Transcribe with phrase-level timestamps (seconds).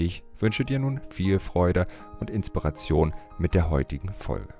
[0.00, 1.88] Ich wünsche dir nun viel Freude
[2.20, 4.54] und Inspiration mit der heutigen Folge.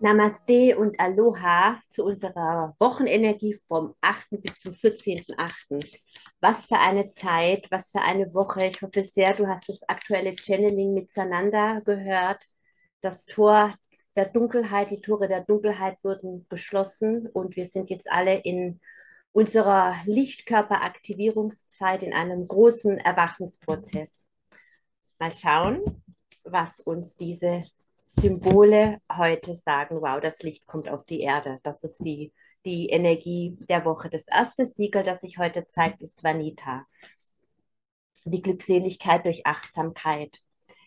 [0.00, 4.40] Namaste und Aloha zu unserer Wochenenergie vom 8.
[4.40, 5.98] bis zum 14.8.
[6.40, 8.68] Was für eine Zeit, was für eine Woche.
[8.68, 12.42] Ich hoffe sehr, du hast das aktuelle Channeling mit Sananda gehört.
[13.02, 13.74] Das Tor
[14.16, 18.80] der Dunkelheit, die Tore der Dunkelheit wurden geschlossen und wir sind jetzt alle in
[19.32, 24.26] unserer Lichtkörperaktivierungszeit in einem großen Erwachensprozess.
[25.18, 25.82] Mal schauen,
[26.44, 27.62] was uns diese
[28.06, 30.02] Symbole heute sagen.
[30.02, 31.60] Wow, das Licht kommt auf die Erde.
[31.62, 32.32] Das ist die,
[32.64, 34.10] die Energie der Woche.
[34.10, 36.84] Das erste Siegel, das sich heute zeigt, ist Vanita.
[38.24, 40.40] Die Glückseligkeit durch Achtsamkeit.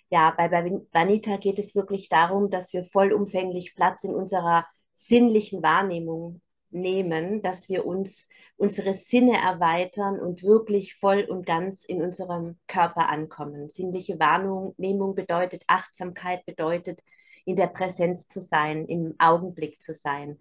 [0.10, 0.52] Ja, bei
[0.92, 6.42] Vanita geht es wirklich darum, dass wir vollumfänglich Platz in unserer sinnlichen Wahrnehmung
[6.76, 13.10] nehmen, dass wir uns unsere Sinne erweitern und wirklich voll und ganz in unserem Körper
[13.10, 13.70] ankommen.
[13.72, 17.02] Sinnliche Wahrnehmung bedeutet Achtsamkeit, bedeutet
[17.46, 20.40] in der Präsenz zu sein, im Augenblick zu sein.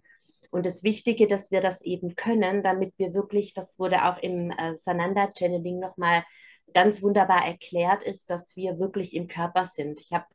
[0.51, 4.51] Und das Wichtige, dass wir das eben können, damit wir wirklich, das wurde auch im
[4.51, 6.23] äh, Sananda Channeling nochmal
[6.73, 9.99] ganz wunderbar erklärt, ist, dass wir wirklich im Körper sind.
[9.99, 10.25] Ich habe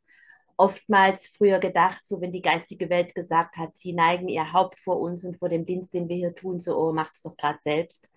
[0.61, 4.99] oftmals früher gedacht, so wenn die geistige Welt gesagt hat, sie neigen ihr Haupt vor
[4.99, 7.57] uns und vor dem Dienst, den wir hier tun, so, oh, macht es doch gerade
[7.63, 8.07] selbst.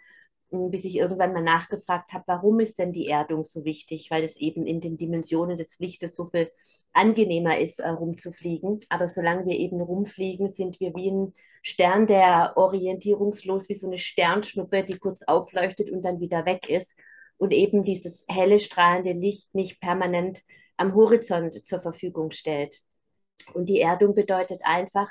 [0.51, 4.11] Bis ich irgendwann mal nachgefragt habe, warum ist denn die Erdung so wichtig?
[4.11, 6.51] Weil es eben in den Dimensionen des Lichtes so viel
[6.93, 8.81] angenehmer ist, äh, rumzufliegen.
[8.91, 13.99] Aber solange wir eben rumfliegen, sind wir wie ein Stern, der orientierungslos, wie so eine
[13.99, 16.95] Sternschnuppe, die kurz aufleuchtet und dann wieder weg ist.
[17.39, 20.43] Und eben dieses helle, strahlende Licht nicht permanent
[20.77, 22.81] am Horizont zur Verfügung stellt.
[23.53, 25.11] Und die Erdung bedeutet einfach,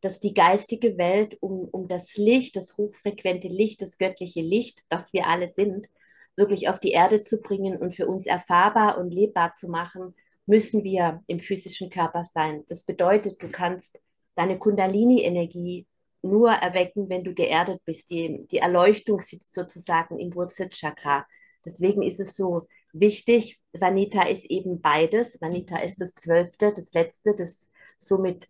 [0.00, 5.12] dass die geistige Welt um, um das Licht, das hochfrequente Licht, das göttliche Licht, das
[5.12, 5.88] wir alle sind,
[6.36, 10.14] wirklich auf die Erde zu bringen und für uns erfahrbar und lebbar zu machen,
[10.46, 12.64] müssen wir im physischen Körper sein.
[12.68, 14.00] Das bedeutet, du kannst
[14.34, 15.86] deine Kundalini-Energie
[16.22, 18.10] nur erwecken, wenn du geerdet bist.
[18.10, 21.26] Die, die Erleuchtung sitzt sozusagen im Wurzelchakra.
[21.64, 23.60] Deswegen ist es so wichtig.
[23.72, 25.40] Vanita ist eben beides.
[25.40, 28.48] Vanita ist das zwölfte, das letzte, das somit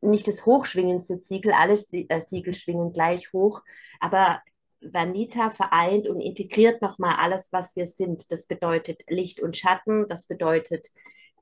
[0.00, 3.62] nicht das hochschwingendste Siegel, alle äh, Siegel schwingen gleich hoch,
[4.00, 4.42] aber
[4.80, 8.32] Vanita vereint und integriert nochmal alles, was wir sind.
[8.32, 10.88] Das bedeutet Licht und Schatten, das bedeutet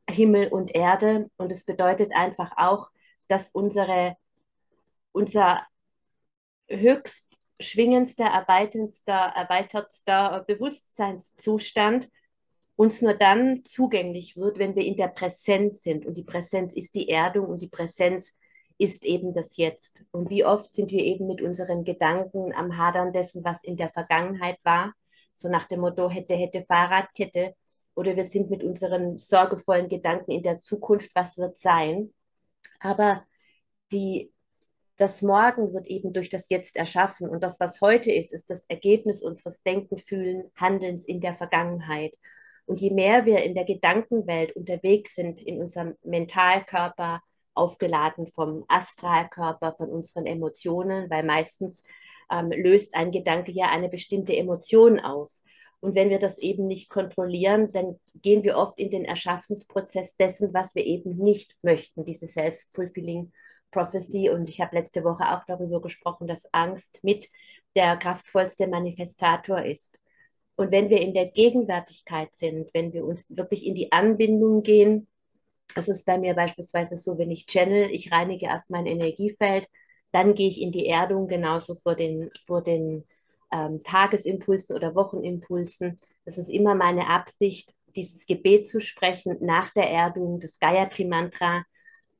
[0.09, 2.91] Himmel und Erde und es bedeutet einfach auch,
[3.29, 4.17] dass unsere,
[5.13, 5.67] unser
[6.69, 7.27] höchst
[7.61, 12.11] schwingendster, erweiterndster, erweitertster Bewusstseinszustand
[12.81, 16.07] uns nur dann zugänglich wird, wenn wir in der Präsenz sind.
[16.07, 18.33] Und die Präsenz ist die Erdung und die Präsenz
[18.79, 20.03] ist eben das Jetzt.
[20.13, 23.91] Und wie oft sind wir eben mit unseren Gedanken am Hadern dessen, was in der
[23.91, 24.95] Vergangenheit war,
[25.35, 27.55] so nach dem Motto hätte, hätte Fahrradkette.
[27.95, 32.15] Oder wir sind mit unseren sorgevollen Gedanken in der Zukunft, was wird sein.
[32.79, 33.27] Aber
[33.93, 34.33] die,
[34.97, 37.29] das Morgen wird eben durch das Jetzt erschaffen.
[37.29, 42.15] Und das, was heute ist, ist das Ergebnis unseres Denken, Fühlen, Handelns in der Vergangenheit.
[42.67, 47.23] Und je mehr wir in der Gedankenwelt unterwegs sind, in unserem Mentalkörper,
[47.55, 51.83] aufgeladen vom Astralkörper, von unseren Emotionen, weil meistens
[52.31, 55.43] ähm, löst ein Gedanke ja eine bestimmte Emotion aus.
[55.81, 60.53] Und wenn wir das eben nicht kontrollieren, dann gehen wir oft in den Erschaffensprozess dessen,
[60.53, 63.33] was wir eben nicht möchten, diese Self-Fulfilling
[63.71, 64.31] Prophecy.
[64.31, 67.29] Und ich habe letzte Woche auch darüber gesprochen, dass Angst mit
[67.77, 70.00] der kraftvollste Manifestator ist.
[70.61, 75.09] Und wenn wir in der Gegenwärtigkeit sind, wenn wir uns wirklich in die Anbindung gehen,
[75.75, 79.67] das ist bei mir beispielsweise so, wenn ich channel, ich reinige erst mein Energiefeld,
[80.13, 83.07] dann gehe ich in die Erdung, genauso vor den, vor den
[83.51, 85.99] ähm, Tagesimpulsen oder Wochenimpulsen.
[86.27, 91.65] Das ist immer meine Absicht, dieses Gebet zu sprechen nach der Erdung, das Gayatri-Mantra.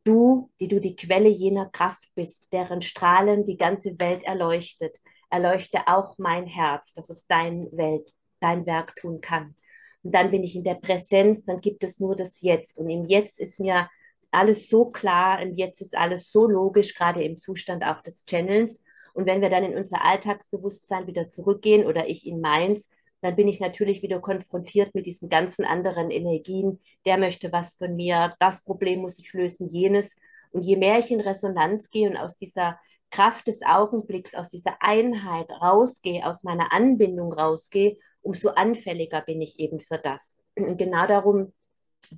[0.03, 4.97] Du, die du die Quelle jener Kraft bist, deren Strahlen die ganze Welt erleuchtet,
[5.29, 8.11] erleuchte auch mein Herz, dass es dein Welt,
[8.41, 9.55] dein Werk tun kann.
[10.03, 12.79] Und dann bin ich in der Präsenz, dann gibt es nur das Jetzt.
[12.79, 13.89] Und im Jetzt ist mir
[14.31, 18.81] alles so klar und jetzt ist alles so logisch, gerade im Zustand auch des Channels.
[19.13, 22.89] Und wenn wir dann in unser Alltagsbewusstsein wieder zurückgehen oder ich in meins,
[23.23, 26.81] dann bin ich natürlich wieder konfrontiert mit diesen ganzen anderen Energien.
[27.05, 30.17] Der möchte was von mir, das Problem muss ich lösen, jenes.
[30.53, 32.79] Und je mehr ich in Resonanz gehe und aus dieser
[33.11, 39.59] Kraft des Augenblicks, aus dieser Einheit rausgehe, aus meiner Anbindung rausgehe, umso anfälliger bin ich
[39.59, 40.37] eben für das.
[40.57, 41.53] Und genau darum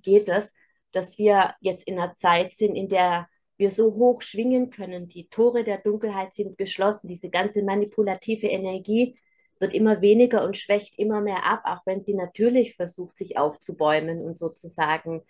[0.03, 0.53] geht es,
[0.93, 5.09] dass wir jetzt in einer Zeit sind, in der wir so hoch schwingen können.
[5.09, 7.09] Die Tore der Dunkelheit sind geschlossen.
[7.09, 9.17] Diese ganze manipulative Energie
[9.61, 14.21] wird immer weniger und schwächt immer mehr ab, auch wenn sie natürlich versucht, sich aufzubäumen
[14.21, 15.23] und sozusagen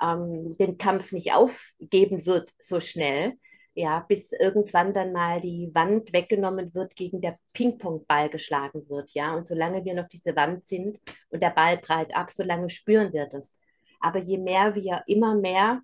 [0.00, 3.38] ähm, den Kampf nicht aufgeben wird so schnell.
[3.74, 9.12] Ja, bis irgendwann dann mal die Wand weggenommen wird, gegen der Ping-Pong-Ball geschlagen wird.
[9.12, 10.98] Ja, und solange wir noch diese Wand sind
[11.30, 13.58] und der Ball prallt ab, solange spüren wir das.
[14.00, 15.82] Aber je mehr wir immer mehr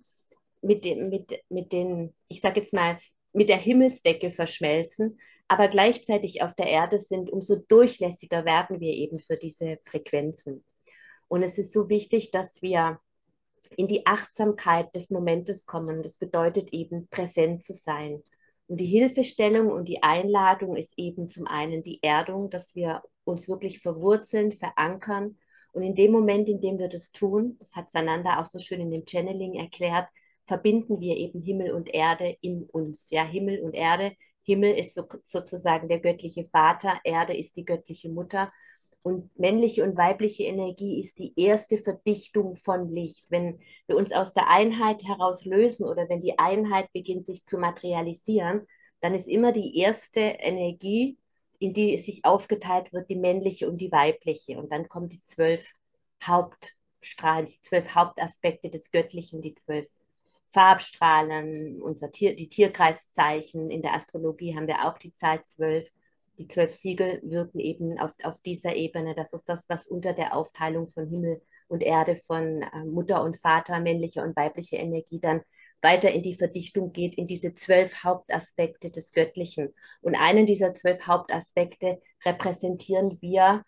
[0.61, 2.97] mit, dem, mit, mit den, ich sage jetzt mal,
[3.33, 9.19] mit der Himmelsdecke verschmelzen, aber gleichzeitig auf der Erde sind, umso durchlässiger werden wir eben
[9.19, 10.63] für diese Frequenzen.
[11.27, 12.99] Und es ist so wichtig, dass wir
[13.77, 16.03] in die Achtsamkeit des Momentes kommen.
[16.03, 18.23] Das bedeutet eben präsent zu sein.
[18.67, 23.47] Und die Hilfestellung und die Einladung ist eben zum einen die Erdung, dass wir uns
[23.47, 25.37] wirklich verwurzeln, verankern.
[25.71, 28.81] Und in dem Moment, in dem wir das tun, das hat Sananda auch so schön
[28.81, 30.07] in dem Channeling erklärt,
[30.47, 33.09] verbinden wir eben Himmel und Erde in uns.
[33.09, 34.15] Ja, Himmel und Erde.
[34.43, 38.51] Himmel ist so, sozusagen der göttliche Vater, Erde ist die göttliche Mutter.
[39.05, 43.23] Und männliche und weibliche Energie ist die erste Verdichtung von Licht.
[43.29, 47.59] Wenn wir uns aus der Einheit heraus lösen oder wenn die Einheit beginnt sich zu
[47.59, 48.65] materialisieren,
[49.01, 51.19] dann ist immer die erste Energie,
[51.59, 54.57] in die sich aufgeteilt wird, die männliche und die weibliche.
[54.57, 55.75] Und dann kommen die zwölf
[56.23, 59.87] Hauptstrahlen, die zwölf Hauptaspekte des Göttlichen, die zwölf
[60.49, 63.69] Farbstrahlen, unser Tier, die Tierkreiszeichen.
[63.69, 65.91] In der Astrologie haben wir auch die Zahl 12.
[66.37, 69.15] Die zwölf Siegel wirken eben auf, auf dieser Ebene.
[69.15, 73.37] Das ist das, was unter der Aufteilung von Himmel und Erde, von äh, Mutter und
[73.37, 75.41] Vater, männliche und weibliche Energie dann
[75.81, 79.73] weiter in die Verdichtung geht, in diese zwölf Hauptaspekte des Göttlichen.
[80.01, 83.63] Und einen dieser zwölf Hauptaspekte repräsentieren wir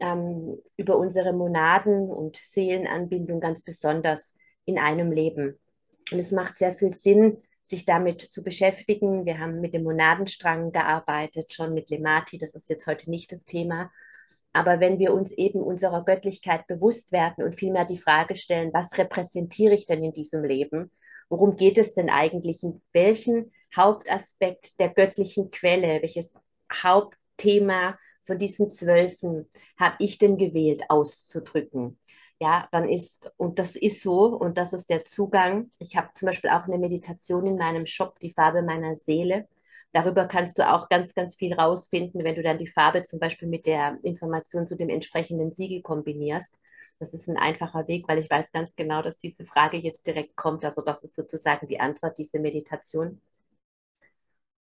[0.00, 4.34] ähm, über unsere Monaden und Seelenanbindung ganz besonders
[4.64, 5.58] in einem Leben.
[6.10, 9.26] Und es macht sehr viel Sinn, sich damit zu beschäftigen.
[9.26, 13.44] Wir haben mit dem Monadenstrang gearbeitet, schon mit Lemati, das ist jetzt heute nicht das
[13.44, 13.90] Thema.
[14.54, 18.96] Aber wenn wir uns eben unserer Göttlichkeit bewusst werden und vielmehr die Frage stellen, was
[18.96, 20.90] repräsentiere ich denn in diesem Leben?
[21.28, 22.62] Worum geht es denn eigentlich?
[22.62, 26.38] In welchen Hauptaspekt der göttlichen Quelle, welches
[26.72, 31.98] Hauptthema von diesen Zwölfen habe ich denn gewählt auszudrücken?
[32.40, 35.70] Ja, dann ist, und das ist so, und das ist der Zugang.
[35.78, 39.48] Ich habe zum Beispiel auch eine Meditation in meinem Shop, die Farbe meiner Seele.
[39.92, 43.48] Darüber kannst du auch ganz, ganz viel rausfinden, wenn du dann die Farbe zum Beispiel
[43.48, 46.54] mit der Information zu dem entsprechenden Siegel kombinierst.
[47.00, 50.36] Das ist ein einfacher Weg, weil ich weiß ganz genau, dass diese Frage jetzt direkt
[50.36, 50.64] kommt.
[50.64, 53.20] Also das ist sozusagen die Antwort, diese Meditation.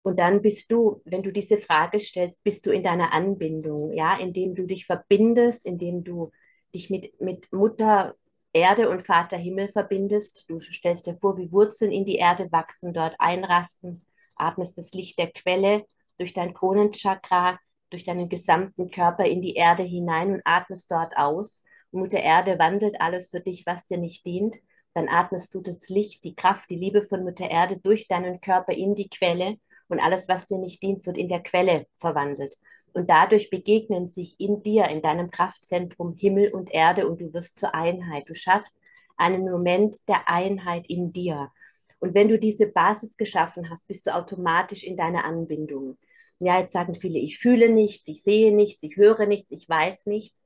[0.02, 4.18] Und dann bist du, wenn du diese Frage stellst, bist du in deiner Anbindung, ja,
[4.18, 6.30] indem du dich verbindest, indem du
[6.74, 8.14] dich mit, mit Mutter
[8.52, 10.48] Erde und Vater Himmel verbindest.
[10.48, 14.04] Du stellst dir vor, wie Wurzeln in die Erde wachsen, dort einrasten,
[14.36, 15.86] atmest das Licht der Quelle
[16.18, 17.58] durch dein Kronenchakra,
[17.90, 21.64] durch deinen gesamten Körper in die Erde hinein und atmest dort aus.
[21.90, 24.58] Mutter Erde wandelt alles für dich, was dir nicht dient.
[24.94, 28.72] Dann atmest du das Licht, die Kraft, die Liebe von Mutter Erde durch deinen Körper
[28.72, 32.56] in die Quelle und alles, was dir nicht dient, wird in der Quelle verwandelt.
[32.94, 37.58] Und dadurch begegnen sich in dir, in deinem Kraftzentrum Himmel und Erde und du wirst
[37.58, 38.28] zur Einheit.
[38.28, 38.74] Du schaffst
[39.16, 41.50] einen Moment der Einheit in dir.
[41.98, 45.98] Und wenn du diese Basis geschaffen hast, bist du automatisch in deiner Anbindung.
[46.38, 50.06] Ja, jetzt sagen viele, ich fühle nichts, ich sehe nichts, ich höre nichts, ich weiß
[50.06, 50.44] nichts.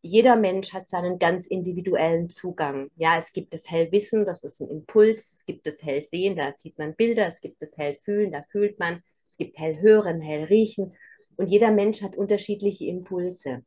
[0.00, 2.90] Jeder Mensch hat seinen ganz individuellen Zugang.
[2.96, 5.32] Ja, es gibt das Hellwissen, das ist ein Impuls.
[5.32, 7.26] Es gibt das Hellsehen, da sieht man Bilder.
[7.26, 9.02] Es gibt das Hellfühlen, da fühlt man.
[9.28, 10.94] Es gibt Hellhören, Hellriechen.
[11.38, 13.64] Und jeder Mensch hat unterschiedliche Impulse,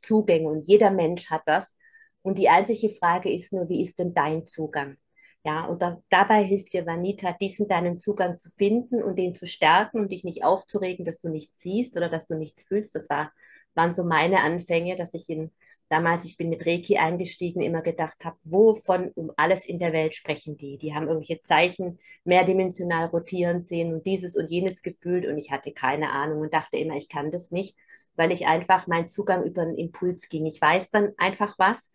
[0.00, 1.76] Zugänge und jeder Mensch hat das.
[2.22, 4.96] Und die einzige Frage ist nur, wie ist denn dein Zugang?
[5.44, 9.46] Ja, und das, dabei hilft dir Vanita, diesen deinen Zugang zu finden und den zu
[9.46, 12.94] stärken und dich nicht aufzuregen, dass du nichts siehst oder dass du nichts fühlst.
[12.94, 13.30] Das war,
[13.74, 15.50] waren so meine Anfänge, dass ich in
[15.88, 20.14] damals, ich bin mit Reiki eingestiegen, immer gedacht habe, wovon um alles in der Welt
[20.14, 20.78] sprechen die?
[20.78, 25.72] Die haben irgendwelche Zeichen mehrdimensional rotieren sehen und dieses und jenes gefühlt und ich hatte
[25.72, 27.76] keine Ahnung und dachte immer, ich kann das nicht,
[28.16, 30.46] weil ich einfach mein Zugang über einen Impuls ging.
[30.46, 31.90] Ich weiß dann einfach was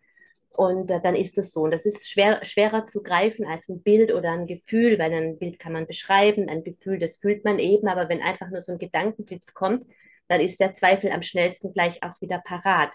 [0.50, 1.62] und äh, dann ist es so.
[1.62, 5.38] Und das ist schwer, schwerer zu greifen als ein Bild oder ein Gefühl, weil ein
[5.38, 8.72] Bild kann man beschreiben, ein Gefühl, das fühlt man eben, aber wenn einfach nur so
[8.72, 9.86] ein Gedankenblitz kommt,
[10.28, 12.92] dann ist der Zweifel am schnellsten gleich auch wieder parat.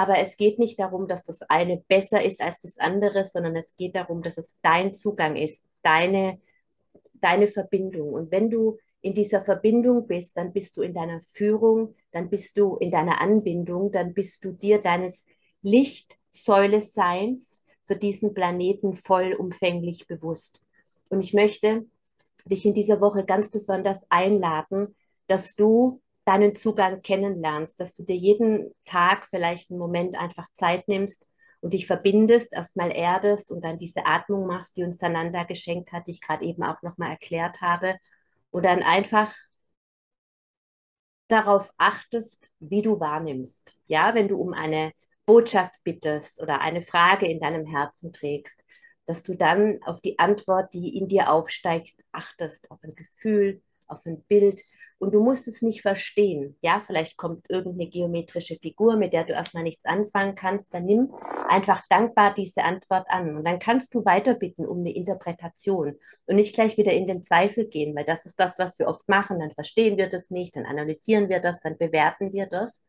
[0.00, 3.76] Aber es geht nicht darum, dass das eine besser ist als das andere, sondern es
[3.76, 6.40] geht darum, dass es dein Zugang ist, deine,
[7.12, 8.14] deine Verbindung.
[8.14, 12.56] Und wenn du in dieser Verbindung bist, dann bist du in deiner Führung, dann bist
[12.56, 15.26] du in deiner Anbindung, dann bist du dir deines
[15.60, 20.62] Lichtsäule-Seins für diesen Planeten vollumfänglich bewusst.
[21.10, 21.84] Und ich möchte
[22.46, 28.16] dich in dieser Woche ganz besonders einladen, dass du deinen Zugang kennenlernst, dass du dir
[28.16, 31.26] jeden Tag vielleicht einen Moment einfach Zeit nimmst
[31.60, 36.06] und dich verbindest, erstmal erdest und dann diese Atmung machst, die uns einander geschenkt hat,
[36.06, 37.96] die ich gerade eben auch nochmal erklärt habe
[38.50, 39.34] und dann einfach
[41.28, 43.76] darauf achtest, wie du wahrnimmst.
[43.86, 44.92] Ja, wenn du um eine
[45.26, 48.62] Botschaft bittest oder eine Frage in deinem Herzen trägst,
[49.06, 54.04] dass du dann auf die Antwort, die in dir aufsteigt, achtest, auf ein Gefühl, auf
[54.06, 54.60] ein Bild.
[54.98, 56.58] Und du musst es nicht verstehen.
[56.60, 60.74] Ja, vielleicht kommt irgendeine geometrische Figur, mit der du erstmal nichts anfangen kannst.
[60.74, 61.14] Dann nimm
[61.48, 63.36] einfach dankbar diese Antwort an.
[63.36, 67.22] Und dann kannst du weiter bitten um eine Interpretation und nicht gleich wieder in den
[67.22, 69.38] Zweifel gehen, weil das ist das, was wir oft machen.
[69.38, 72.82] Dann verstehen wir das nicht, dann analysieren wir das, dann bewerten wir das.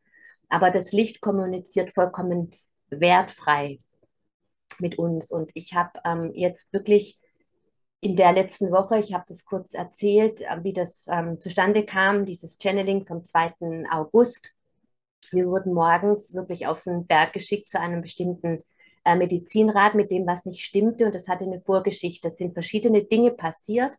[0.49, 2.51] Aber das Licht kommuniziert vollkommen
[2.89, 3.79] wertfrei
[4.79, 5.31] mit uns.
[5.31, 7.20] Und ich habe ähm, jetzt wirklich
[8.01, 12.25] in der letzten Woche, ich habe das kurz erzählt, äh, wie das ähm, zustande kam,
[12.25, 13.85] dieses Channeling vom 2.
[13.91, 14.51] August.
[15.31, 18.63] Wir wurden morgens wirklich auf den Berg geschickt zu einem bestimmten
[19.05, 21.05] äh, Medizinrat mit dem, was nicht stimmte.
[21.05, 22.27] Und das hatte eine Vorgeschichte.
[22.27, 23.97] Es sind verschiedene Dinge passiert.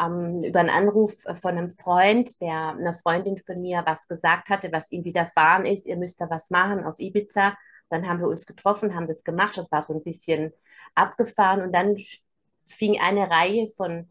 [0.00, 4.70] Ähm, über einen Anruf von einem Freund, der einer Freundin von mir was gesagt hatte,
[4.70, 5.86] was ihm widerfahren ist.
[5.86, 7.58] Ihr müsst da was machen auf Ibiza.
[7.88, 9.56] Dann haben wir uns getroffen, haben das gemacht.
[9.58, 10.52] Das war so ein bisschen
[10.94, 11.62] abgefahren.
[11.62, 11.96] Und dann
[12.70, 14.08] fing eine Reihe von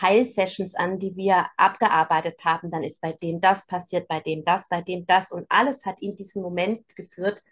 [0.00, 2.70] Heilsessions an, die wir abgearbeitet haben.
[2.70, 5.30] Dann ist bei dem das passiert, bei dem das, bei dem das.
[5.30, 7.42] Und alles hat in diesen Moment geführt,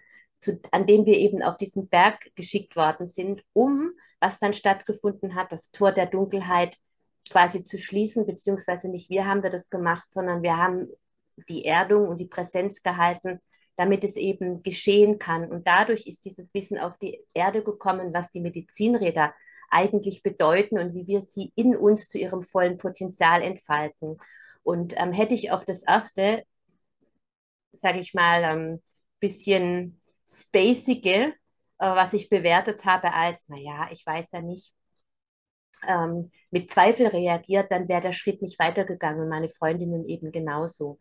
[0.41, 5.35] zu, an dem wir eben auf diesen Berg geschickt worden sind, um, was dann stattgefunden
[5.35, 6.79] hat, das Tor der Dunkelheit
[7.31, 10.89] quasi zu schließen, beziehungsweise nicht wir haben das gemacht, sondern wir haben
[11.49, 13.41] die Erdung und die Präsenz gehalten,
[13.77, 15.51] damit es eben geschehen kann.
[15.51, 19.35] Und dadurch ist dieses Wissen auf die Erde gekommen, was die Medizinräder
[19.71, 24.17] eigentlich bedeuten und wie wir sie in uns zu ihrem vollen Potenzial entfalten.
[24.63, 26.45] Und ähm, hätte ich auf das erste,
[27.73, 28.83] sage ich mal, ähm,
[29.21, 31.35] bisschen spacige, äh,
[31.79, 34.73] was ich bewertet habe als, naja, ich weiß ja nicht,
[35.87, 39.29] ähm, mit Zweifel reagiert, dann wäre der Schritt nicht weitergegangen.
[39.29, 40.99] Meine Freundinnen eben genauso.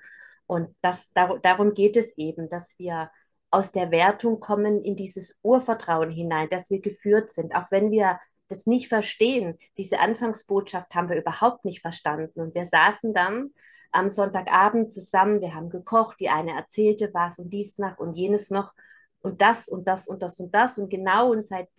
[0.48, 3.10] Und das, dar darum geht es eben, dass wir
[3.52, 8.20] aus der Wertung kommen in dieses Urvertrauen hinein, dass wir geführt sind, auch wenn wir
[8.48, 9.58] das nicht verstehen.
[9.78, 12.42] Diese Anfangsbotschaft haben wir überhaupt nicht verstanden.
[12.42, 13.52] Und wir saßen dann
[13.92, 18.50] am Sonntagabend zusammen, wir haben gekocht, die eine erzählte was und dies nach und jenes
[18.50, 18.74] noch
[19.22, 20.78] und das und das und das und das.
[20.78, 21.70] Und genau und seit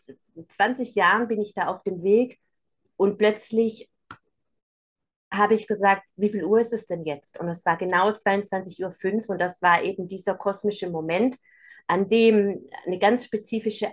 [0.49, 2.41] 20 Jahren bin ich da auf dem Weg
[2.97, 3.91] und plötzlich
[5.31, 7.39] habe ich gesagt, wie viel Uhr ist es denn jetzt?
[7.39, 11.37] Und es war genau 22.05 Uhr und das war eben dieser kosmische Moment,
[11.87, 13.93] an dem eine ganz spezifische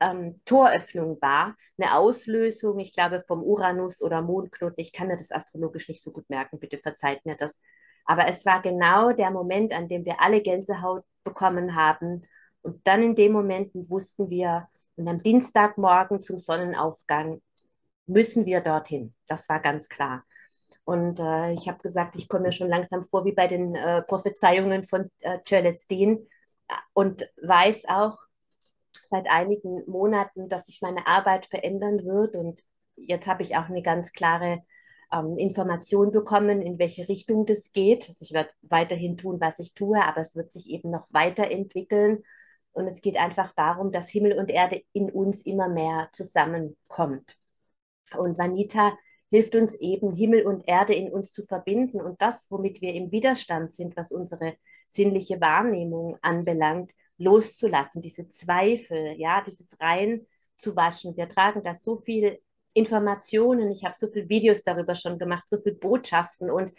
[0.00, 4.76] ähm, Toröffnung war, eine Auslösung, ich glaube, vom Uranus oder Mondknoten.
[4.78, 7.58] Ich kann mir das astrologisch nicht so gut merken, bitte verzeiht mir das.
[8.04, 12.22] Aber es war genau der Moment, an dem wir alle Gänsehaut bekommen haben.
[12.62, 17.40] Und dann in dem Moment wussten wir, und am Dienstagmorgen zum Sonnenaufgang
[18.06, 19.14] müssen wir dorthin.
[19.28, 20.24] Das war ganz klar.
[20.84, 24.02] Und äh, ich habe gesagt, ich komme mir schon langsam vor wie bei den äh,
[24.02, 26.26] Prophezeiungen von äh, Celestine
[26.92, 28.18] und weiß auch
[29.10, 32.36] seit einigen Monaten, dass sich meine Arbeit verändern wird.
[32.36, 32.62] Und
[32.96, 34.62] jetzt habe ich auch eine ganz klare
[35.12, 38.08] ähm, Information bekommen, in welche Richtung das geht.
[38.08, 42.22] Also ich werde weiterhin tun, was ich tue, aber es wird sich eben noch weiterentwickeln.
[42.72, 47.36] Und es geht einfach darum, dass Himmel und Erde in uns immer mehr zusammenkommt.
[48.16, 48.96] Und Vanita
[49.30, 53.12] hilft uns eben, Himmel und Erde in uns zu verbinden und das, womit wir im
[53.12, 54.56] Widerstand sind, was unsere
[54.88, 61.16] sinnliche Wahrnehmung anbelangt, loszulassen, diese Zweifel, ja, dieses rein zu waschen.
[61.16, 62.40] Wir tragen da so viel
[62.72, 66.72] Informationen, ich habe so viele Videos darüber schon gemacht, so viele Botschaften und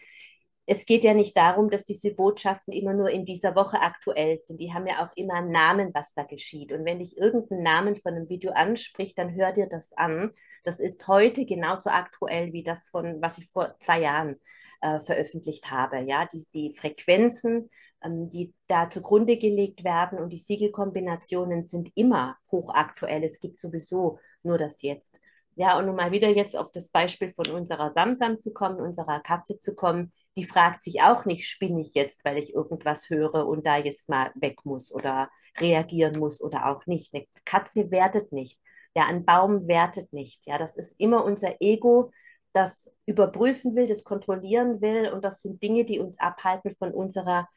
[0.66, 4.62] es geht ja nicht darum, dass diese Botschaften immer nur in dieser Woche aktuell sind.
[4.62, 6.72] Die haben ja auch immer einen Namen, was da geschieht.
[6.72, 10.32] Und wenn dich irgendein Namen von einem Video anspricht, dann hör dir das an.
[10.64, 14.40] Das ist heute genauso aktuell wie das von, was ich vor zwei Jahren
[14.82, 16.00] äh, veröffentlicht habe.
[16.02, 17.70] Ja, die, die Frequenzen,
[18.04, 23.24] die da zugrunde gelegt werden und die Siegelkombinationen sind immer hochaktuell.
[23.24, 25.20] Es gibt sowieso nur das Jetzt.
[25.56, 29.20] Ja, und um mal wieder jetzt auf das Beispiel von unserer Samsam zu kommen, unserer
[29.20, 33.48] Katze zu kommen, die fragt sich auch nicht, spinne ich jetzt, weil ich irgendwas höre
[33.48, 35.30] und da jetzt mal weg muss oder
[35.60, 37.14] reagieren muss oder auch nicht.
[37.14, 38.60] Eine Katze wertet nicht.
[38.96, 40.46] Ja, ein Baum wertet nicht.
[40.46, 42.12] Ja, das ist immer unser Ego,
[42.54, 47.48] das überprüfen will, das kontrollieren will und das sind Dinge, die uns abhalten von unserer,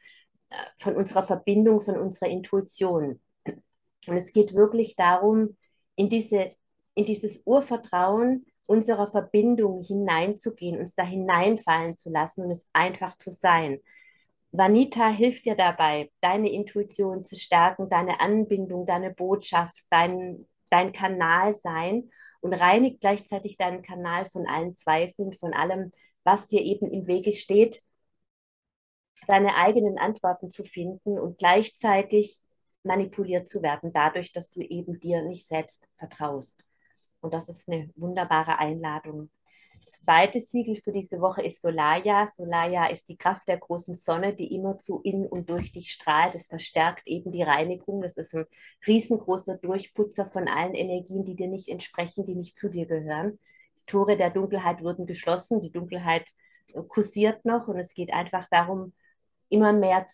[0.77, 3.19] von unserer Verbindung, von unserer Intuition.
[3.45, 5.57] Und es geht wirklich darum,
[5.95, 6.55] in diese
[6.95, 13.31] in dieses Urvertrauen unserer Verbindung hineinzugehen, uns da hineinfallen zu lassen und es einfach zu
[13.31, 13.79] sein.
[14.51, 21.53] Vanita hilft dir dabei, deine Intuition zu stärken, deine Anbindung, deine Botschaft, dein, dein Kanal
[21.53, 22.09] sein
[22.39, 25.91] und reinigt gleichzeitig deinen Kanal von allen Zweifeln, von allem,
[26.23, 27.83] was dir eben im Wege steht,
[29.25, 32.39] deine eigenen Antworten zu finden und gleichzeitig
[32.83, 36.63] manipuliert zu werden, dadurch, dass du eben dir nicht selbst vertraust.
[37.21, 39.29] Und das ist eine wunderbare Einladung.
[39.85, 42.27] Das zweite Siegel für diese Woche ist Solaya.
[42.27, 46.33] Solaya ist die Kraft der großen Sonne, die immerzu in und durch dich strahlt.
[46.33, 48.01] Es verstärkt eben die Reinigung.
[48.01, 48.45] Das ist ein
[48.87, 53.39] riesengroßer Durchputzer von allen Energien, die dir nicht entsprechen, die nicht zu dir gehören.
[53.79, 55.61] Die Tore der Dunkelheit wurden geschlossen.
[55.61, 56.25] Die Dunkelheit
[56.87, 58.93] kursiert noch und es geht einfach darum,
[59.55, 60.05] immer mehr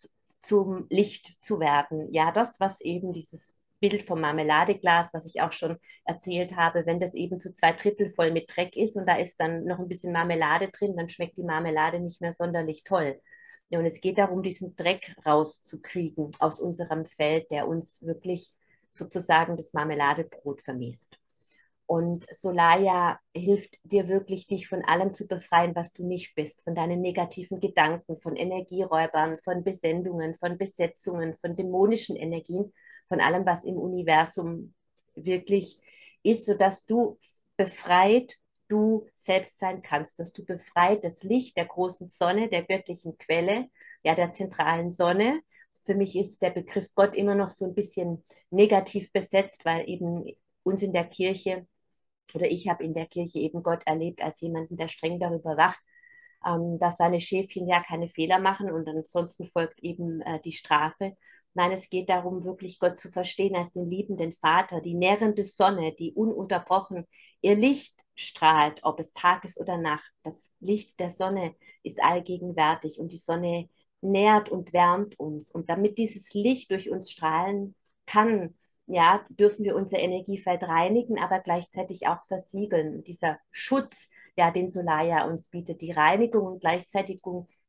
[0.44, 2.12] zum Licht zu werden.
[2.14, 7.00] Ja, das, was eben dieses Bild vom Marmeladeglas, was ich auch schon erzählt habe, wenn
[7.00, 9.88] das eben zu zwei Drittel voll mit Dreck ist und da ist dann noch ein
[9.88, 13.20] bisschen Marmelade drin, dann schmeckt die Marmelade nicht mehr sonderlich toll.
[13.72, 18.54] Und es geht darum, diesen Dreck rauszukriegen aus unserem Feld, der uns wirklich
[18.92, 21.21] sozusagen das Marmeladebrot vermisst.
[21.86, 26.74] Und Solaya hilft dir wirklich, dich von allem zu befreien, was du nicht bist, von
[26.74, 32.72] deinen negativen Gedanken, von Energieräubern, von Besendungen, von Besetzungen, von dämonischen Energien
[33.12, 34.74] von allem, was im Universum
[35.16, 35.78] wirklich
[36.24, 37.20] ist, sodass du
[37.58, 38.38] befreit
[38.70, 43.68] du selbst sein kannst, dass du befreit das Licht der großen Sonne, der göttlichen Quelle,
[44.02, 45.42] ja, der zentralen Sonne.
[45.84, 50.24] Für mich ist der Begriff Gott immer noch so ein bisschen negativ besetzt, weil eben
[50.64, 51.68] uns in der Kirche
[52.34, 55.80] oder ich habe in der Kirche eben Gott erlebt als jemanden, der streng darüber wacht,
[56.46, 61.16] ähm, dass seine Schäfchen ja keine Fehler machen und ansonsten folgt eben äh, die Strafe.
[61.54, 65.94] Nein, es geht darum, wirklich Gott zu verstehen als den liebenden Vater, die nährende Sonne,
[65.94, 67.06] die ununterbrochen
[67.42, 70.12] ihr Licht strahlt, ob es Tag ist oder Nacht.
[70.24, 73.70] Das Licht der Sonne ist allgegenwärtig und die Sonne
[74.02, 75.52] nährt und wärmt uns.
[75.52, 78.56] Und damit dieses Licht durch uns strahlen kann,
[78.88, 83.04] ja, dürfen wir unser Energiefeld reinigen, aber gleichzeitig auch versiegeln.
[83.04, 87.22] Dieser Schutz, ja, den Solaya uns bietet, die Reinigung und gleichzeitig,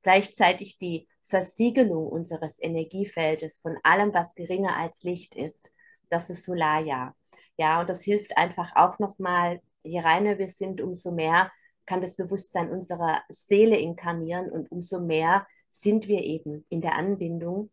[0.03, 5.72] gleichzeitig die Versiegelung unseres Energiefeldes von allem, was geringer als Licht ist,
[6.11, 7.14] das ist Solaya.
[7.57, 11.51] Ja, und das hilft einfach auch nochmal, je reiner wir sind, umso mehr
[11.87, 17.70] kann das Bewusstsein unserer Seele inkarnieren und umso mehr sind wir eben in der Anbindung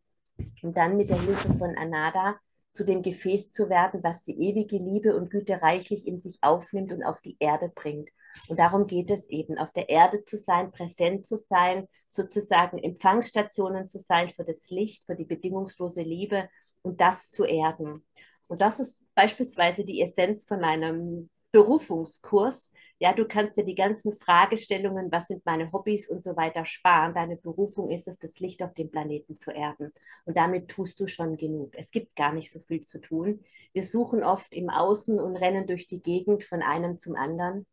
[0.61, 2.39] und dann mit der Hilfe von Anada
[2.79, 6.93] zu dem Gefäß zu werden, was die ewige Liebe und Güte reichlich in sich aufnimmt
[6.93, 8.07] und auf die Erde bringt.
[8.47, 13.89] Und darum geht es eben, auf der Erde zu sein, präsent zu sein, sozusagen Empfangsstationen
[13.89, 16.47] zu sein für das Licht, für die bedingungslose Liebe
[16.81, 18.05] und das zu erden.
[18.47, 22.71] Und das ist beispielsweise die Essenz von einem Berufungskurs.
[22.99, 27.13] Ja, du kannst dir die ganzen Fragestellungen, was sind meine Hobbys und so weiter sparen.
[27.13, 29.93] Deine Berufung ist es, das Licht auf dem Planeten zu erden.
[30.25, 31.73] Und damit tust du schon genug.
[31.75, 33.43] Es gibt gar nicht so viel zu tun.
[33.73, 37.65] Wir suchen oft im Außen und rennen durch die Gegend von einem zum anderen.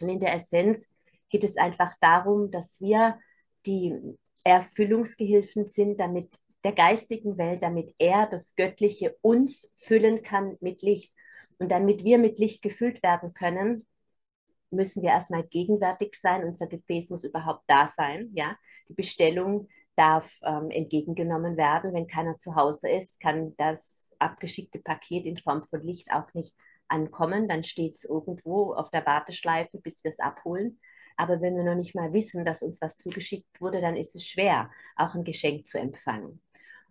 [0.00, 0.88] Und in der Essenz
[1.28, 3.18] geht es einfach darum, dass wir
[3.66, 3.94] die
[4.44, 6.30] Erfüllungsgehilfen sind, damit
[6.64, 11.12] der geistigen Welt, damit er das Göttliche uns füllen kann mit Licht.
[11.58, 13.86] Und damit wir mit Licht gefüllt werden können,
[14.70, 16.44] müssen wir erstmal gegenwärtig sein.
[16.44, 18.30] Unser Gefäß muss überhaupt da sein.
[18.34, 18.56] Ja?
[18.88, 21.92] Die Bestellung darf ähm, entgegengenommen werden.
[21.92, 26.54] Wenn keiner zu Hause ist, kann das abgeschickte Paket in Form von Licht auch nicht
[26.88, 30.80] ankommen, dann steht es irgendwo auf der Warteschleife, bis wir es abholen.
[31.16, 34.26] Aber wenn wir noch nicht mal wissen, dass uns was zugeschickt wurde, dann ist es
[34.26, 36.40] schwer, auch ein Geschenk zu empfangen.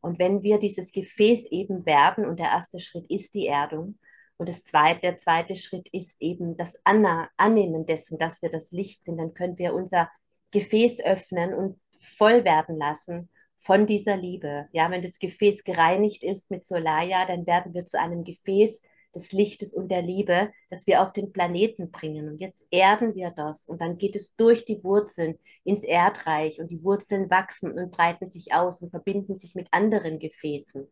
[0.01, 3.97] Und wenn wir dieses Gefäß eben werden, und der erste Schritt ist die Erdung,
[4.37, 8.71] und das zweite, der zweite Schritt ist eben das Anna Annehmen dessen, dass wir das
[8.71, 10.09] Licht sind, dann können wir unser
[10.51, 14.67] Gefäß öffnen und voll werden lassen von dieser Liebe.
[14.71, 18.81] Ja, wenn das Gefäß gereinigt ist mit Solaya, dann werden wir zu einem Gefäß,
[19.17, 22.29] des Lichtes und der Liebe, das wir auf den Planeten bringen.
[22.29, 26.71] Und jetzt erden wir das und dann geht es durch die Wurzeln ins Erdreich und
[26.71, 30.87] die Wurzeln wachsen und breiten sich aus und verbinden sich mit anderen Gefäßen.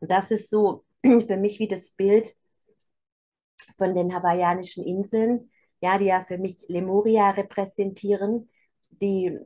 [0.00, 2.34] Und das ist so für mich wie das Bild
[3.76, 8.48] von den hawaiianischen Inseln, ja, die ja für mich Lemuria repräsentieren,
[8.90, 9.38] die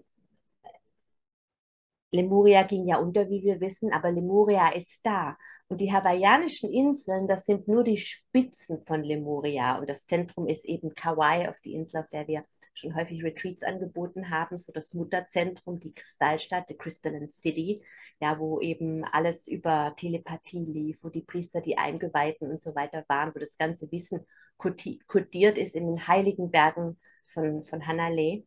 [2.13, 5.37] Lemuria ging ja unter, wie wir wissen, aber Lemuria ist da.
[5.69, 9.79] Und die hawaiianischen Inseln, das sind nur die Spitzen von Lemuria.
[9.79, 12.45] Und das Zentrum ist eben Kauai, auf die Insel, auf der wir
[12.81, 17.83] schon häufig Retreats angeboten haben, so das Mutterzentrum, die Kristallstadt, die Crystalline City,
[18.21, 23.05] ja, wo eben alles über Telepathie lief, wo die Priester, die Eingeweihten und so weiter
[23.09, 24.27] waren, wo das ganze Wissen
[24.59, 28.45] kodiert ist in den heiligen Bergen von, von Hanalei.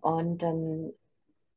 [0.00, 0.92] Und ähm,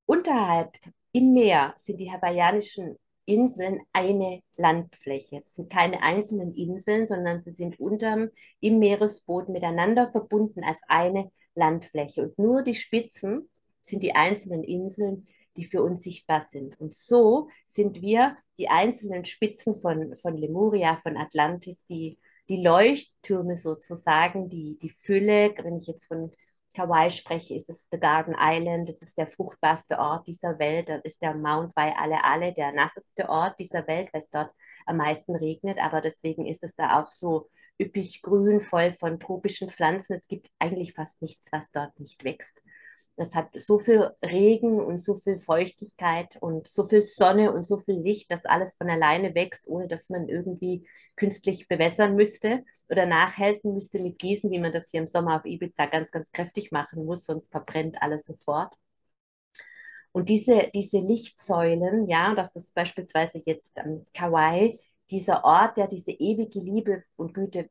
[0.06, 0.78] unterhalb
[1.12, 5.42] im Meer sind die hawaiianischen Inseln eine Landfläche.
[5.44, 8.30] Es sind keine einzelnen Inseln, sondern sie sind unterm,
[8.62, 12.24] im Meeresboden miteinander verbunden als eine Landfläche.
[12.24, 13.50] Und nur die Spitzen
[13.82, 16.80] sind die einzelnen Inseln, die für uns sichtbar sind.
[16.80, 23.56] Und so sind wir die einzelnen Spitzen von, von Lemuria, von Atlantis, die, die Leuchttürme
[23.56, 26.32] sozusagen, die, die Fülle, wenn ich jetzt von
[26.78, 31.02] Kauai spreche, ist es The Garden Island, das ist der fruchtbarste Ort dieser Welt, das
[31.04, 34.52] ist der Mount Waialeale, der nasseste Ort dieser Welt, weil es dort
[34.86, 37.50] am meisten regnet, aber deswegen ist es da auch so
[37.82, 40.14] üppig grün, voll von tropischen Pflanzen.
[40.14, 42.62] Es gibt eigentlich fast nichts, was dort nicht wächst.
[43.20, 47.78] Es hat so viel Regen und so viel Feuchtigkeit und so viel Sonne und so
[47.78, 53.08] viel Licht, dass alles von alleine wächst, ohne dass man irgendwie künstlich bewässern müsste oder
[53.08, 56.72] nachhelfen müsste mit Gießen, wie man das hier im Sommer auf Ibiza ganz, ganz kräftig
[56.72, 58.76] machen muss, sonst verbrennt alles sofort.
[60.12, 66.12] Und diese, diese Lichtsäulen, ja, das ist beispielsweise jetzt am Kauai, dieser Ort, der diese
[66.12, 67.70] ewige Liebe und Güte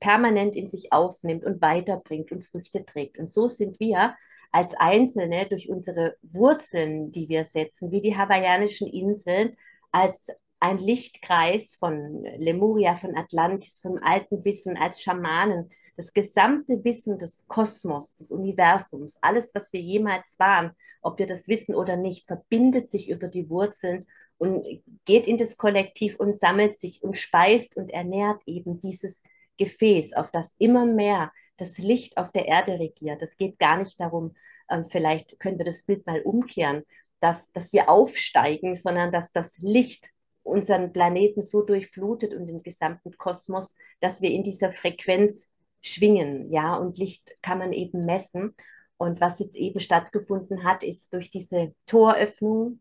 [0.00, 3.18] permanent in sich aufnimmt und weiterbringt und Früchte trägt.
[3.18, 4.14] Und so sind wir
[4.52, 9.56] als Einzelne durch unsere Wurzeln, die wir setzen, wie die hawaiianischen Inseln,
[9.92, 10.28] als
[10.58, 17.46] ein Lichtkreis von Lemuria, von Atlantis, vom alten Wissen, als Schamanen, das gesamte Wissen des
[17.48, 22.90] Kosmos, des Universums, alles, was wir jemals waren, ob wir das wissen oder nicht, verbindet
[22.90, 24.06] sich über die Wurzeln
[24.38, 24.66] und
[25.04, 29.22] geht in das Kollektiv und sammelt sich und speist und ernährt eben dieses
[29.56, 33.22] Gefäß, auf das immer mehr das Licht auf der Erde regiert.
[33.22, 34.34] Es geht gar nicht darum,
[34.70, 36.84] ähm, vielleicht können wir das Bild mal umkehren,
[37.20, 40.10] dass, dass wir aufsteigen, sondern dass das Licht
[40.42, 45.50] unseren Planeten so durchflutet und den gesamten Kosmos, dass wir in dieser Frequenz
[45.82, 46.50] schwingen.
[46.52, 48.54] Ja, und Licht kann man eben messen.
[48.96, 52.80] Und was jetzt eben stattgefunden hat, ist durch diese Toröffnung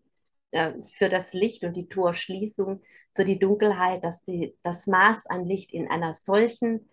[0.52, 2.82] äh, für das Licht und die Torschließung
[3.14, 6.88] für die Dunkelheit, dass die, das Maß an Licht in einer solchen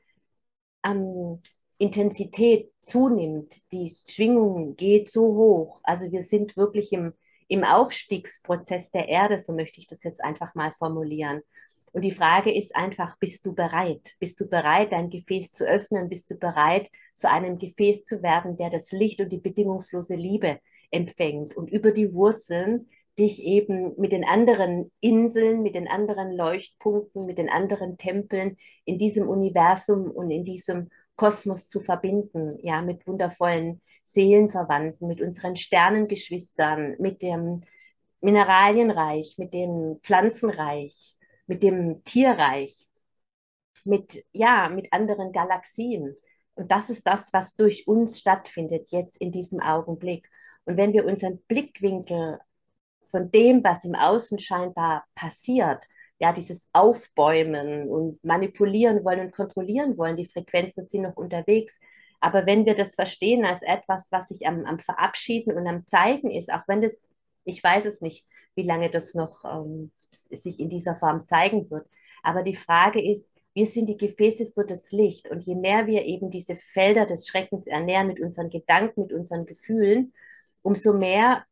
[0.85, 1.40] ähm,
[1.83, 5.81] Intensität zunimmt, die Schwingung geht so hoch.
[5.83, 7.12] Also wir sind wirklich im,
[7.49, 11.42] im Aufstiegsprozess der Erde, so möchte ich das jetzt einfach mal formulieren.
[11.90, 14.14] Und die Frage ist einfach, bist du bereit?
[14.21, 16.09] Bist du bereit, dein Gefäß zu öffnen?
[16.09, 20.61] Bist du bereit, zu einem Gefäß zu werden, der das Licht und die bedingungslose Liebe
[20.92, 27.27] empfängt und über die Wurzeln dich eben mit den anderen Inseln, mit den anderen Leuchtpunkten,
[27.27, 33.07] mit den anderen Tempeln in diesem Universum und in diesem Kosmos zu verbinden, ja, mit
[33.07, 37.62] wundervollen Seelenverwandten, mit unseren Sternengeschwistern, mit dem
[38.20, 42.88] Mineralienreich, mit dem Pflanzenreich, mit dem Tierreich,
[43.85, 46.16] mit, ja, mit anderen Galaxien.
[46.55, 50.29] Und das ist das, was durch uns stattfindet, jetzt in diesem Augenblick.
[50.64, 52.38] Und wenn wir unseren Blickwinkel
[53.11, 55.87] von dem, was im Außen scheinbar passiert,
[56.23, 60.15] ja, dieses Aufbäumen und manipulieren wollen und kontrollieren wollen.
[60.15, 61.81] Die Frequenzen sind noch unterwegs.
[62.21, 66.31] Aber wenn wir das verstehen als etwas, was sich am, am Verabschieden und am Zeigen
[66.31, 67.11] ist, auch wenn das,
[67.43, 71.89] ich weiß es nicht, wie lange das noch ähm, sich in dieser Form zeigen wird.
[72.23, 75.29] Aber die Frage ist, wir sind die Gefäße für das Licht.
[75.29, 79.45] Und je mehr wir eben diese Felder des Schreckens ernähren mit unseren Gedanken, mit unseren
[79.45, 80.13] Gefühlen,
[80.63, 81.45] umso mehr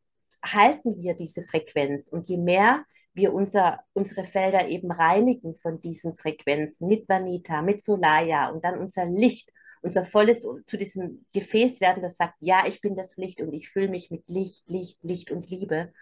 [0.45, 2.07] halten wir diese Frequenz.
[2.07, 7.83] Und je mehr wir unser, unsere Felder eben reinigen von diesen Frequenzen mit Vanita, mit
[7.83, 9.51] Solaya und dann unser Licht,
[9.83, 13.71] unser volles zu diesem Gefäß werden, das sagt, ja, ich bin das Licht und ich
[13.71, 15.93] fühle mich mit Licht, Licht, Licht und Liebe,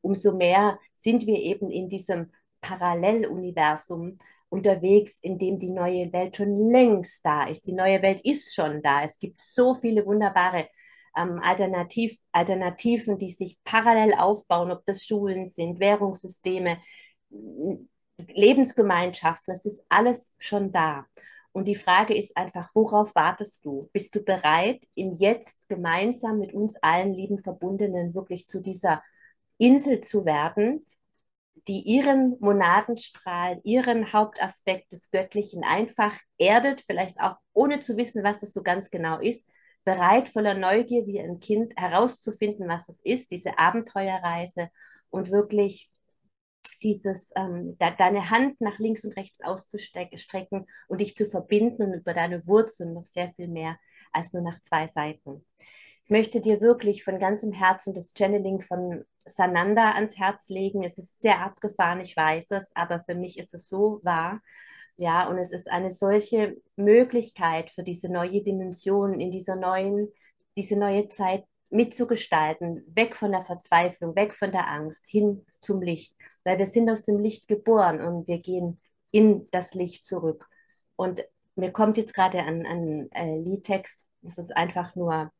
[0.00, 6.58] umso mehr sind wir eben in diesem Paralleluniversum unterwegs, in dem die neue Welt schon
[6.70, 7.66] längst da ist.
[7.66, 9.02] Die neue Welt ist schon da.
[9.04, 10.68] Es gibt so viele wunderbare
[11.18, 16.78] ähm, Alternativ, Alternativen, die sich parallel aufbauen, ob das Schulen sind, Währungssysteme,
[18.28, 21.06] Lebensgemeinschaften, es ist alles schon da.
[21.52, 23.88] Und die Frage ist einfach, worauf wartest du?
[23.92, 29.02] Bist du bereit, im Jetzt gemeinsam mit uns allen lieben Verbundenen wirklich zu dieser
[29.56, 30.80] Insel zu werden,
[31.66, 38.40] die ihren Monadenstrahl, ihren Hauptaspekt des Göttlichen einfach erdet, vielleicht auch ohne zu wissen, was
[38.40, 39.46] das so ganz genau ist,
[39.88, 44.68] bereit, voller Neugier wie ein Kind herauszufinden, was es ist, diese Abenteuerreise
[45.08, 45.90] und wirklich
[46.82, 51.94] dieses, ähm, de deine Hand nach links und rechts auszustrecken und dich zu verbinden und
[51.94, 53.78] über deine Wurzeln noch sehr viel mehr
[54.12, 55.46] als nur nach zwei Seiten.
[56.04, 60.84] Ich möchte dir wirklich von ganzem Herzen das Channeling von Sananda ans Herz legen.
[60.84, 64.42] Es ist sehr abgefahren, ich weiß es, aber für mich ist es so wahr.
[64.98, 70.08] Ja, und es ist eine solche Möglichkeit für diese neue Dimension in dieser neuen,
[70.56, 76.14] diese neue Zeit mitzugestalten, weg von der Verzweiflung, weg von der Angst, hin zum Licht.
[76.42, 78.80] Weil wir sind aus dem Licht geboren und wir gehen
[79.12, 80.48] in das Licht zurück.
[80.96, 85.30] Und mir kommt jetzt gerade ein, ein äh, Liedtext, das ist einfach nur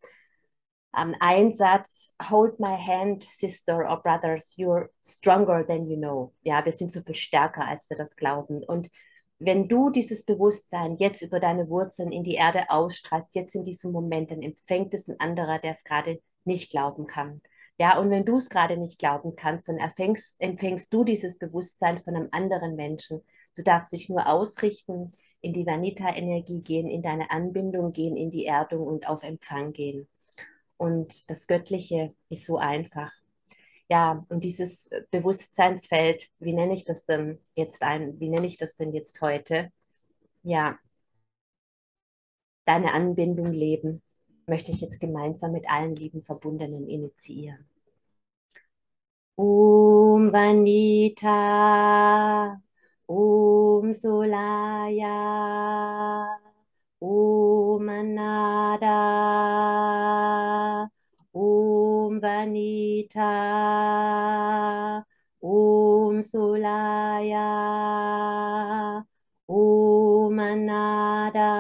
[0.96, 6.32] ähm, ein Satz, Hold my hand, sister or brothers, you're stronger than you know.
[6.42, 8.62] Ja, wir sind so viel stärker, als wir das glauben.
[8.62, 8.88] Und
[9.38, 13.92] wenn du dieses Bewusstsein jetzt über deine Wurzeln in die Erde ausstrahlst, jetzt in diesem
[13.92, 17.40] Moment, dann empfängt es ein anderer, der es gerade nicht glauben kann.
[17.79, 21.98] Ja, und wenn du es gerade nicht glauben kannst, dann empfängst, empfängst du dieses Bewusstsein
[21.98, 23.22] von einem anderen Menschen.
[23.55, 28.46] Du darfst dich nur ausrichten, in die Vanita-Energie gehen, in deine Anbindung gehen, in die
[28.46, 30.09] Erdung und auf Empfang gehen.
[30.77, 33.12] Und das Göttliche ist so einfach
[33.88, 38.74] ja, und dieses Bewusstseinsfeld, wie nenne ich das denn jetzt ein, wie nenne ich das
[38.77, 39.72] denn jetzt heute?
[40.42, 40.79] Ja,
[42.66, 44.01] deine Anbindung leben,
[44.46, 47.68] möchte ich jetzt gemeinsam mit allen lieben Verbundenen initiieren.
[49.37, 51.31] Om Vanita,
[53.09, 55.09] Om Solaya,
[57.01, 58.88] Om Anada,
[62.18, 63.31] Om Vanita,
[65.40, 67.46] Om Solaya,
[69.46, 71.52] Om Anada,